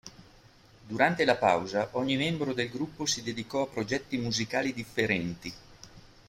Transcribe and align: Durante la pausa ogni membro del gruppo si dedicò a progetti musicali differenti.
Durante 0.87 1.23
la 1.25 1.35
pausa 1.37 1.89
ogni 1.91 2.17
membro 2.17 2.53
del 2.53 2.71
gruppo 2.71 3.05
si 3.05 3.21
dedicò 3.21 3.61
a 3.61 3.67
progetti 3.67 4.17
musicali 4.17 4.73
differenti. 4.73 5.53